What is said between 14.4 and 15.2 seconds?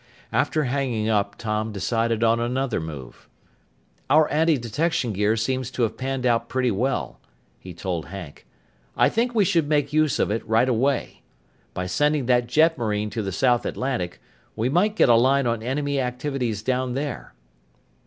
we might get a